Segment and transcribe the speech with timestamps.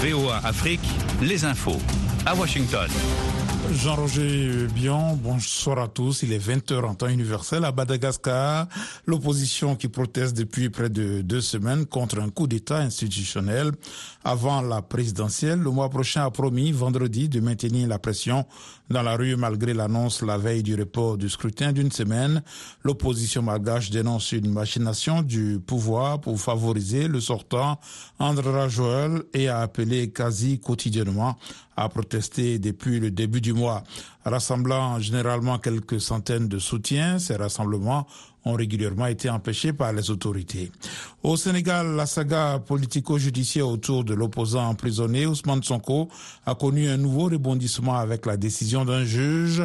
[0.00, 0.80] VOA Afrique,
[1.20, 1.80] les infos.
[2.24, 2.88] À Washington.
[3.72, 6.22] Jean-Roger Bion, bonsoir à tous.
[6.22, 8.68] Il est 20h en temps universel à Madagascar.
[9.06, 13.72] L'opposition qui proteste depuis près de deux semaines contre un coup d'État institutionnel
[14.22, 15.58] avant la présidentielle.
[15.58, 18.46] Le mois prochain a promis vendredi de maintenir la pression
[18.90, 22.42] dans la rue malgré l'annonce la veille du report du scrutin d'une semaine.
[22.84, 27.78] L'opposition malgache dénonce une machination du pouvoir pour favoriser le sortant
[28.18, 31.36] André Joël et a appelé quasi quotidiennement
[31.76, 33.84] à protester depuis le début du mois,
[34.24, 37.18] rassemblant généralement quelques centaines de soutiens.
[37.18, 38.06] Ces rassemblements
[38.48, 40.72] ont régulièrement été empêchés par les autorités.
[41.22, 46.08] Au Sénégal, la saga politico-judiciaire autour de l'opposant emprisonné Ousmane Sonko
[46.46, 49.62] a connu un nouveau rebondissement avec la décision d'un juge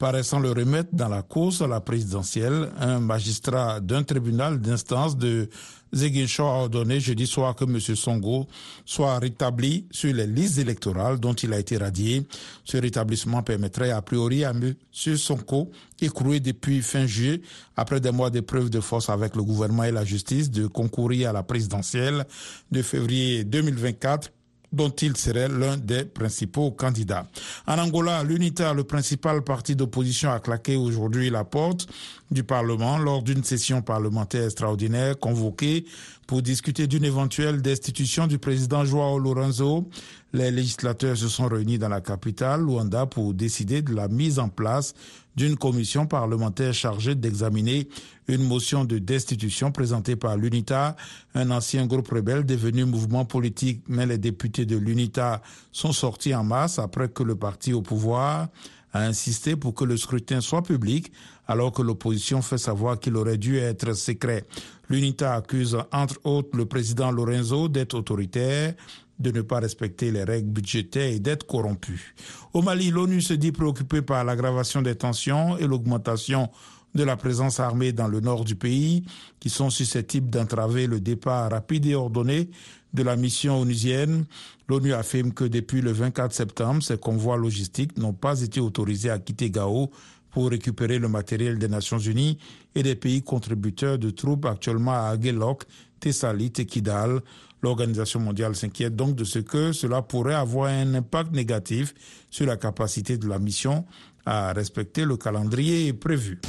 [0.00, 2.70] paraissant le remettre dans la course à la présidentielle.
[2.78, 5.50] Un magistrat d'un tribunal d'instance de
[5.94, 7.78] Ziguinchor a ordonné jeudi soir que M.
[7.78, 8.48] Songo
[8.86, 12.26] soit rétabli sur les listes électorales dont il a été radié.
[12.64, 14.74] Ce rétablissement permettrait a priori à M.
[14.90, 17.42] Sonko, écroué depuis fin juillet,
[17.76, 21.32] après des mois d'épreuves de force avec le gouvernement et la justice, de concourir à
[21.34, 22.24] la présidentielle
[22.72, 24.30] de février 2024
[24.72, 27.26] dont il serait l'un des principaux candidats.
[27.66, 31.88] En Angola, l'UNITA, le principal parti d'opposition, a claqué aujourd'hui la porte
[32.30, 35.84] du Parlement lors d'une session parlementaire extraordinaire convoquée
[36.26, 39.88] pour discuter d'une éventuelle destitution du président Joao Lorenzo.
[40.32, 44.48] Les législateurs se sont réunis dans la capitale, Luanda, pour décider de la mise en
[44.48, 44.94] place
[45.36, 47.88] d'une commission parlementaire chargée d'examiner
[48.28, 50.96] une motion de destitution présentée par l'UNITA,
[51.34, 55.42] un ancien groupe rebelle devenu mouvement politique, mais les députés de l'UNITA
[55.72, 58.48] sont sortis en masse après que le parti au pouvoir
[58.92, 61.12] a insisté pour que le scrutin soit public,
[61.46, 64.44] alors que l'opposition fait savoir qu'il aurait dû être secret.
[64.88, 68.74] L'UNITA accuse entre autres le président Lorenzo d'être autoritaire,
[69.20, 72.14] de ne pas respecter les règles budgétaires et d'être corrompu.
[72.52, 76.48] Au Mali, l'ONU se dit préoccupée par l'aggravation des tensions et l'augmentation
[76.94, 79.04] de la présence armée dans le nord du pays,
[79.38, 82.50] qui sont susceptibles d'entraver le départ rapide et ordonné
[82.92, 84.24] de la mission onusienne.
[84.68, 89.18] L'ONU affirme que depuis le 24 septembre, ces convois logistiques n'ont pas été autorisés à
[89.18, 89.90] quitter Gao
[90.30, 92.38] pour récupérer le matériel des Nations Unies
[92.74, 95.64] et des pays contributeurs de troupes actuellement à Aguelok,
[95.98, 97.20] Thessalie et Kidal.
[97.62, 101.94] L'Organisation mondiale s'inquiète donc de ce que cela pourrait avoir un impact négatif
[102.30, 103.84] sur la capacité de la mission
[104.24, 106.40] à respecter le calendrier prévu.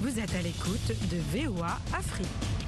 [0.00, 2.63] Vous êtes à l'écoute de VOA Afrique.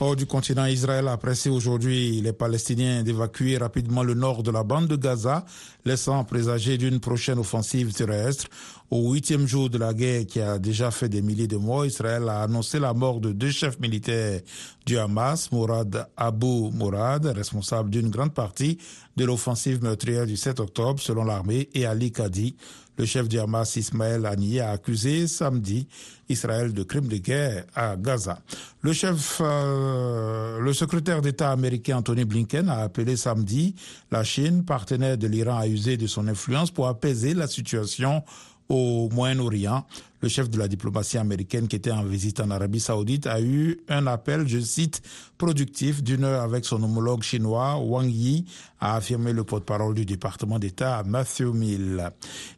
[0.00, 4.64] Hors du continent, Israël a pressé aujourd'hui les Palestiniens d'évacuer rapidement le nord de la
[4.64, 5.44] bande de Gaza,
[5.84, 8.46] laissant présager d'une prochaine offensive terrestre.
[8.90, 12.28] Au huitième jour de la guerre qui a déjà fait des milliers de morts, Israël
[12.28, 14.40] a annoncé la mort de deux chefs militaires
[14.84, 18.78] du Hamas, Mourad Abu Mourad, responsable d'une grande partie
[19.16, 22.56] de l'offensive meurtrière du 7 octobre selon l'armée, et Ali Kadi,
[22.96, 25.86] le chef du Hamas Ismaël Haniyeh a accusé samedi
[26.28, 28.38] Israël de crimes de guerre à Gaza.
[28.82, 33.74] Le chef, euh, le secrétaire d'État américain Anthony Blinken a appelé samedi
[34.10, 38.22] la Chine, partenaire de l'Iran, à user de son influence pour apaiser la situation
[38.68, 39.84] au Moyen-Orient.
[40.24, 43.78] Le chef de la diplomatie américaine qui était en visite en Arabie saoudite a eu
[43.90, 45.02] un appel, je cite,
[45.36, 48.46] productif d'une heure avec son homologue chinois Wang Yi,
[48.80, 52.08] a affirmé le porte-parole du département d'État Matthew Mill.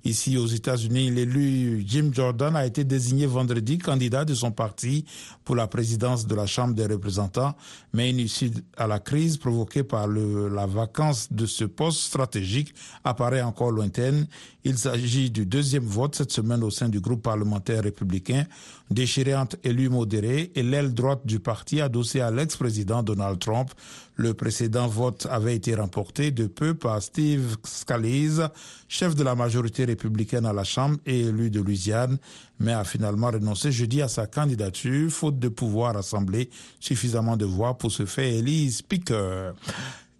[0.04, 5.04] Ici aux États-Unis, l'élu Jim Jordan a été désigné vendredi candidat de son parti
[5.44, 7.56] pour la présidence de la Chambre des représentants,
[7.92, 13.42] mais une issue à la crise provoquée par la vacance de ce poste stratégique apparaît
[13.42, 14.28] encore lointaine.
[14.64, 18.44] Il s'agit du deuxième vote cette semaine au sein du groupe parlementaire républicain,
[18.90, 23.70] déchirante élu modéré et l'aile droite du parti adossé à l'ex-président Donald Trump.
[24.16, 28.48] Le précédent vote avait été remporté de peu par Steve Scalise,
[28.88, 32.18] chef de la majorité républicaine à la Chambre et élu de Louisiane,
[32.58, 36.48] mais a finalement renoncé jeudi à sa candidature, faute de pouvoir rassembler
[36.80, 39.54] suffisamment de voix pour se faire élire speaker.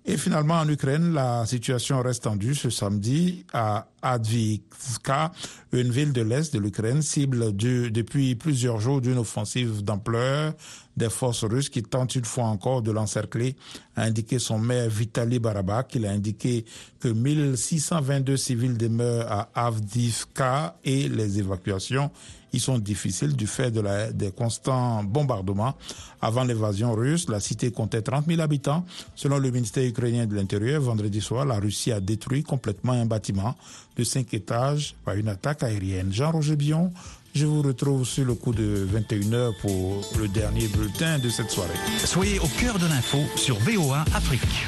[0.09, 5.33] Et finalement, en Ukraine, la situation reste tendue ce samedi à Advivka,
[5.73, 10.55] une ville de l'Est de l'Ukraine, cible de, depuis plusieurs jours d'une offensive d'ampleur
[10.97, 13.57] des forces russes qui tentent une fois encore de l'encercler,
[13.97, 15.97] a indiqué son maire Vitaly Barabak.
[15.97, 16.65] Il a indiqué
[17.01, 22.13] que 1622 civils demeurent à Avdivka et les évacuations
[22.57, 25.75] y sont difficiles du fait de la, des constants bombardements.
[26.21, 28.85] Avant l'évasion russe, la cité comptait 30 000 habitants.
[29.15, 33.55] Selon le ministère ukrainien de l'Intérieur, vendredi soir, la Russie a détruit complètement un bâtiment
[33.97, 36.13] de cinq étages par une attaque aérienne.
[36.13, 36.93] Jean-Roger Bion,
[37.35, 41.75] je vous retrouve sur le coup de 21h pour le dernier bulletin de cette soirée.
[42.05, 44.67] Soyez au cœur de l'info sur VOA Afrique.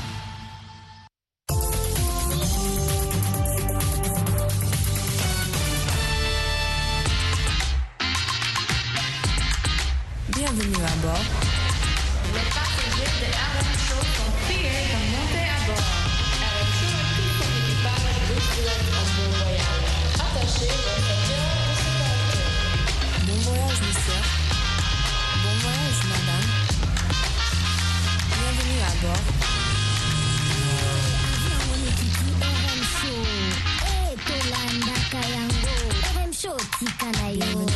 [36.80, 37.66] 行かないように。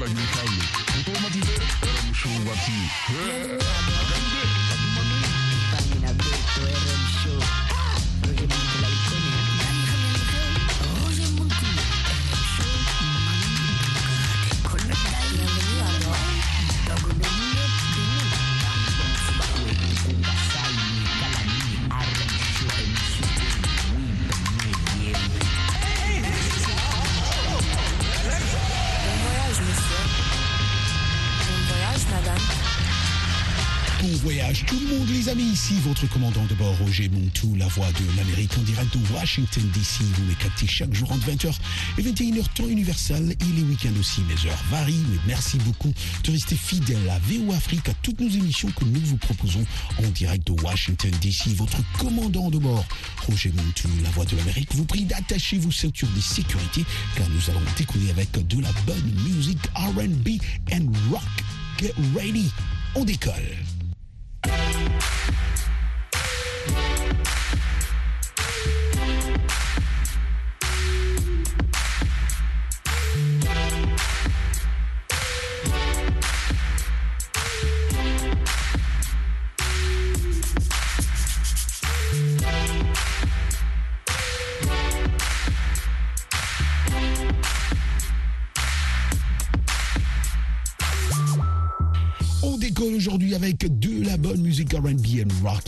[0.00, 0.84] Like you tell me.
[35.64, 39.62] Ici votre commandant de bord Roger Montou, la voix de l'Amérique en direct de Washington
[39.72, 40.02] DC.
[40.02, 41.54] Vous me captez chaque jour entre 20h
[41.96, 44.20] et 21h temps universel et les week-ends aussi.
[44.22, 45.90] Mes heures varient, mais merci beaucoup
[46.22, 49.64] de rester fidèle à VO Afrique, à toutes nos émissions que nous vous proposons
[49.98, 51.54] en direct de Washington DC.
[51.56, 52.84] Votre commandant de bord
[53.26, 56.84] Roger Montou, la voix de l'Amérique, vous prie d'attacher vos ceintures de sécurité
[57.16, 61.22] car nous allons décoller avec de la bonne musique R&B and rock.
[61.78, 62.50] Get ready,
[62.94, 63.56] on décolle.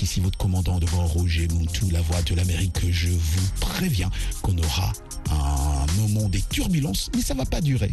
[0.02, 2.78] Ici votre commandant de bord Roger Moutou, la voix de l'Amérique.
[2.90, 4.10] Je vous préviens
[4.42, 4.92] qu'on aura
[5.30, 7.92] un moment des turbulences, mais ça va pas durer.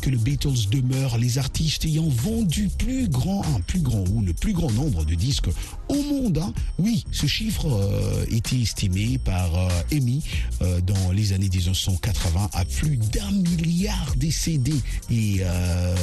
[0.00, 4.32] Que le Beatles demeure les artistes ayant vendu plus grand, un plus grand ou le
[4.32, 5.48] plus grand nombre de disques
[5.88, 6.38] au monde.
[6.38, 6.52] hein.
[6.78, 10.22] Oui, ce chiffre euh, était estimé par euh, EMI
[10.62, 14.72] euh, dans les années 1980 à plus d'un milliard de CD
[15.10, 15.94] et euh,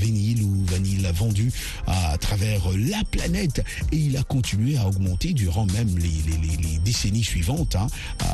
[0.00, 1.52] vinyle ou vanille vendus
[1.86, 6.56] à, travers la planète et il a continué à augmenter durant même les, les- les-
[6.72, 7.86] les décennies suivantes, hein,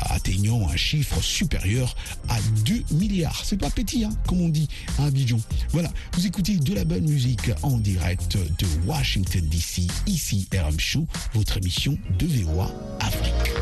[0.09, 1.95] atteignant un chiffre supérieur
[2.27, 3.43] à 2 milliards.
[3.45, 4.67] C'est pas petit, hein, comme on dit
[4.99, 5.39] à Abidjan.
[5.69, 11.57] Voilà, vous écoutez de la bonne musique en direct de Washington DC, ici RM votre
[11.57, 13.54] émission de VOA Afrique.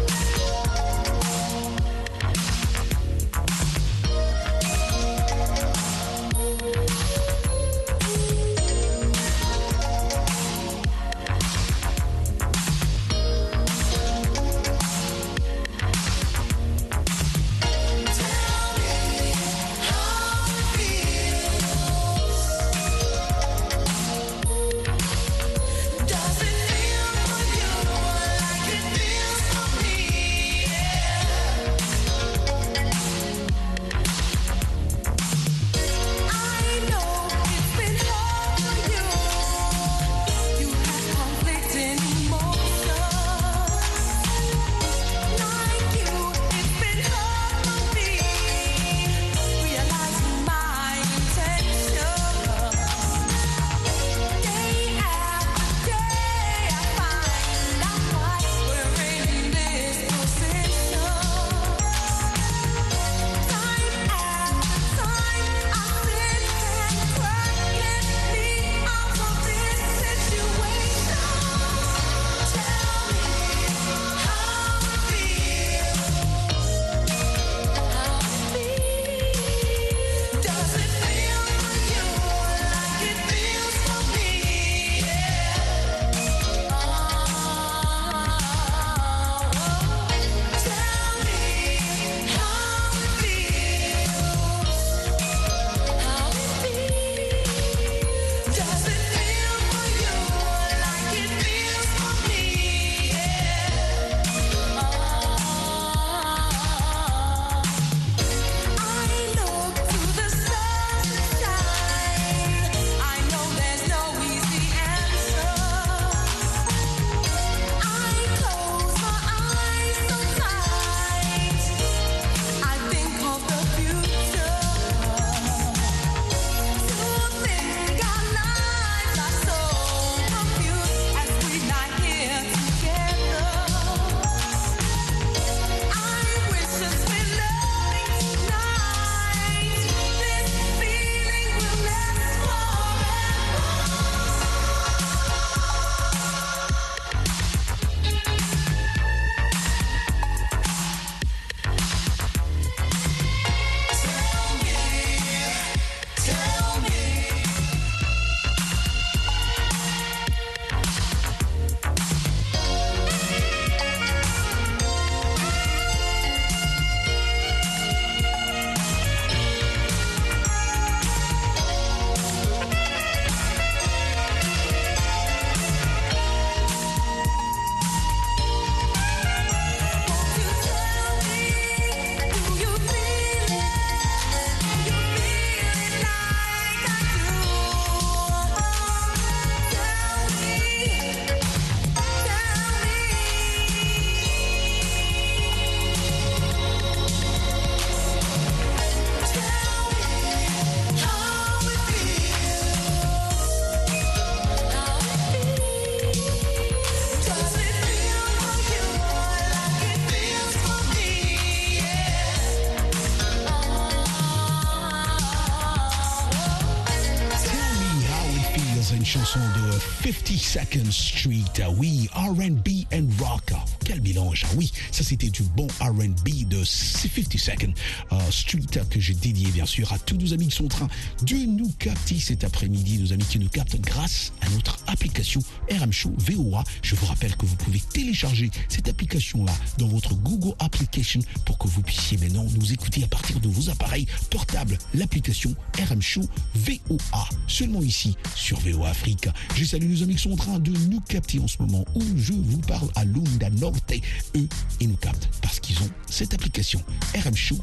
[220.43, 221.77] 52nd Street.
[221.79, 223.52] we R&B and rock.
[223.83, 224.45] Quel mélange.
[224.45, 227.73] Ah Oui, ça c'était du bon R&B de 52nd
[228.11, 230.87] euh, Street que j'ai dédié bien sûr à tous nos amis qui sont en train
[231.23, 235.91] de nous capter cet après-midi, nos amis qui nous captent grâce à notre application RM
[235.91, 236.63] Show VOA.
[236.81, 241.67] Je vous rappelle que vous pouvez télécharger cette application-là dans votre Google Application pour que
[241.67, 244.77] vous puissiez maintenant nous écouter à partir de vos appareils portables.
[244.93, 245.55] L'application
[245.89, 246.23] RM Show
[246.55, 247.27] VOA.
[247.47, 249.27] Seulement ici sur VOA Afrique.
[249.55, 252.03] Je salue nos amis qui sont en train de nous capter en ce moment où
[252.15, 253.93] je vous parle à Lunda Norte.
[254.35, 254.47] Eux,
[254.79, 256.81] ils nous captent parce qu'ils ont cette application
[257.15, 257.57] RM Show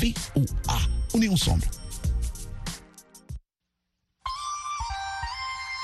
[0.00, 0.78] VOA.
[1.14, 1.64] On est ensemble.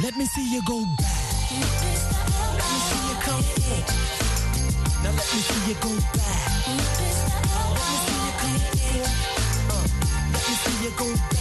[0.01, 1.09] Let me see you go back.
[1.51, 3.91] Let me see you come forth.
[5.03, 6.49] Now let me see you go back.
[6.67, 6.77] Let
[7.89, 9.17] me see you come forth.
[9.71, 9.87] Uh,
[10.33, 11.38] let me see you go back.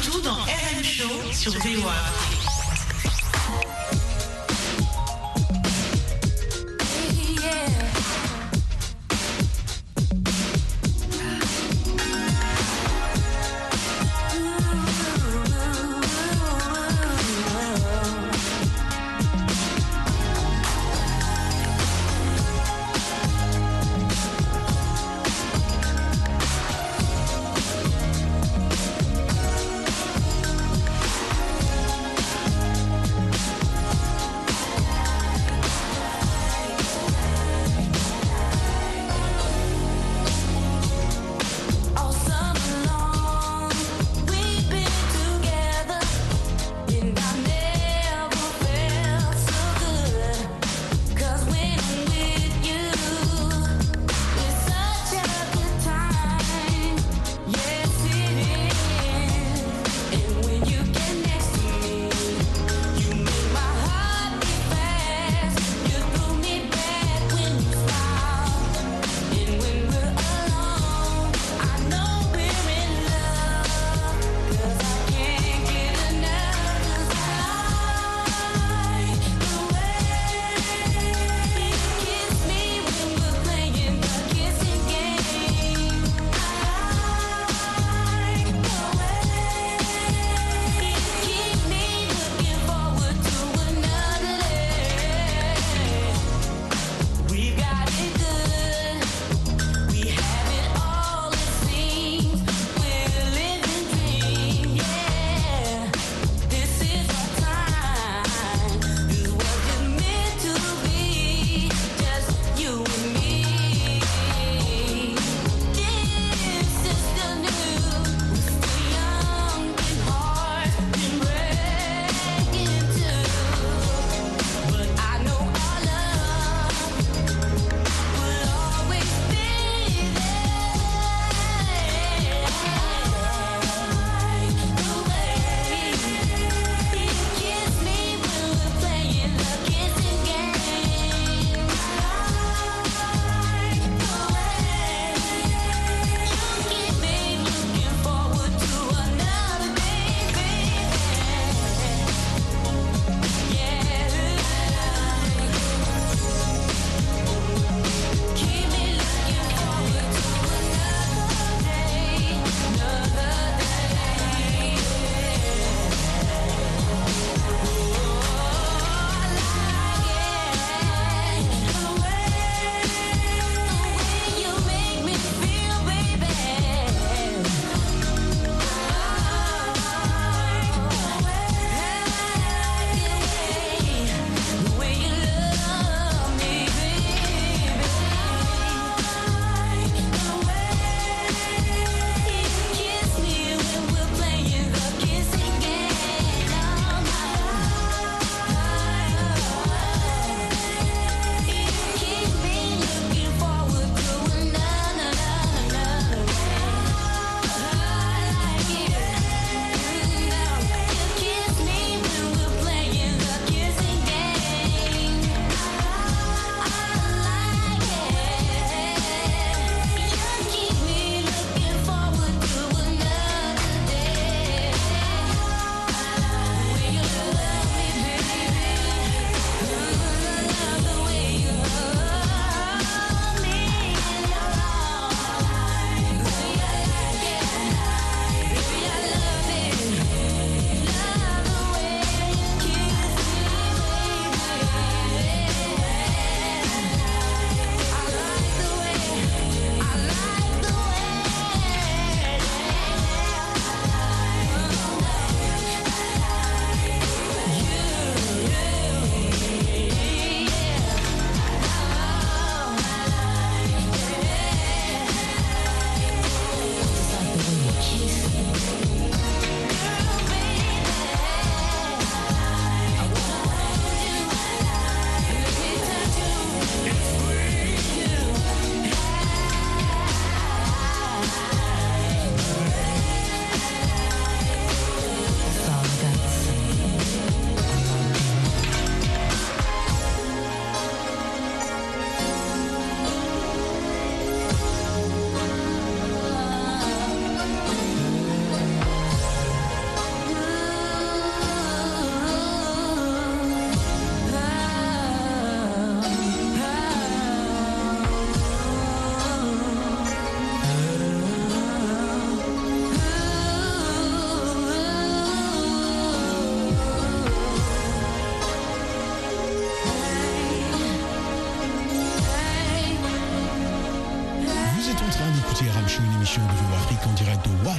[0.00, 2.39] Moutou dans RM Show sur VOA.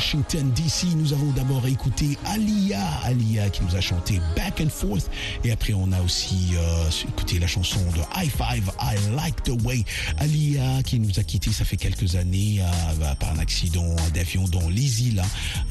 [0.01, 0.95] Washington DC.
[0.95, 5.11] Nous avons d'abord écouté Alia, Alia qui nous a chanté Back and Forth.
[5.43, 9.51] Et après, on a aussi euh, écouté la chanson de High Five, I Like the
[9.63, 9.85] Way.
[10.17, 14.45] Alia qui nous a quittés, ça fait quelques années, euh, bah, par un accident d'avion
[14.45, 15.21] dans les îles.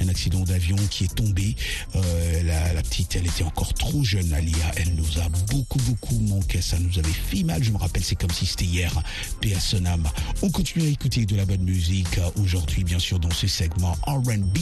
[0.00, 1.56] Un accident d'avion qui est tombé.
[1.96, 4.54] Euh, la, la petite, elle était encore trop jeune, Alia.
[4.76, 6.62] Elle nous a beaucoup, beaucoup manqué.
[6.62, 7.64] Ça nous avait fait mal.
[7.64, 8.92] Je me rappelle, c'est comme si c'était hier.
[9.40, 9.56] Paix.
[10.42, 13.96] On continue à écouter de la bonne musique euh, aujourd'hui, bien sûr, dans ce segment
[14.20, 14.58] R&B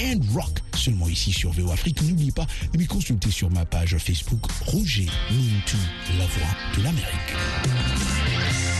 [0.00, 0.60] and rock.
[0.74, 2.02] Seulement ici sur VO Afrique.
[2.02, 5.76] N'oubliez pas de me consulter sur ma page Facebook Roger Mintou,
[6.18, 8.71] la voix de l'Amérique.